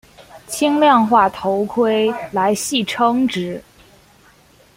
[0.47, 3.63] 轻量化头盔来戏称之。